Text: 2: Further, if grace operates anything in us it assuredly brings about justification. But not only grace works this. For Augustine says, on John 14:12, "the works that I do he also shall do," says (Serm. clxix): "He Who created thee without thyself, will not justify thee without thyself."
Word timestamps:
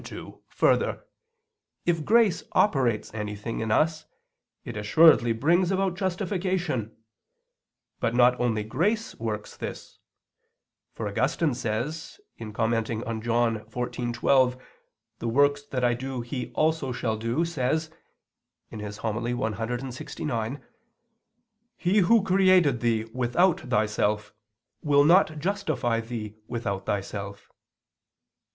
2: 0.03 0.41
Further, 0.47 1.05
if 1.85 2.03
grace 2.03 2.41
operates 2.53 3.13
anything 3.13 3.59
in 3.59 3.69
us 3.69 4.07
it 4.65 4.75
assuredly 4.75 5.31
brings 5.31 5.69
about 5.69 5.93
justification. 5.95 6.97
But 7.99 8.15
not 8.15 8.39
only 8.39 8.63
grace 8.63 9.13
works 9.19 9.55
this. 9.55 9.99
For 10.95 11.07
Augustine 11.07 11.53
says, 11.53 12.19
on 12.39 12.49
John 12.51 13.59
14:12, 13.69 14.59
"the 15.19 15.27
works 15.27 15.61
that 15.67 15.83
I 15.83 15.93
do 15.93 16.21
he 16.21 16.51
also 16.55 16.91
shall 16.91 17.15
do," 17.15 17.45
says 17.45 17.91
(Serm. 18.71 18.81
clxix): 18.81 20.61
"He 21.77 21.97
Who 21.99 22.23
created 22.23 22.79
thee 22.79 23.03
without 23.13 23.59
thyself, 23.59 24.33
will 24.81 25.03
not 25.03 25.37
justify 25.37 25.99
thee 26.01 26.37
without 26.47 26.87
thyself." 26.87 27.51